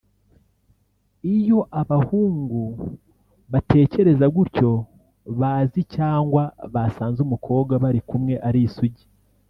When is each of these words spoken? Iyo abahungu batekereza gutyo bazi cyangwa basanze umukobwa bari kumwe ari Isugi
Iyo 1.35 1.59
abahungu 1.81 2.61
batekereza 3.51 4.25
gutyo 4.35 4.69
bazi 5.39 5.81
cyangwa 5.95 6.43
basanze 6.73 7.19
umukobwa 7.27 7.73
bari 7.83 8.01
kumwe 8.09 8.35
ari 8.49 8.61
Isugi 8.67 9.05